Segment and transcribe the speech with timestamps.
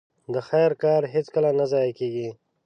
[0.33, 2.29] د خير کار هيڅکله نه ضايع کېږي.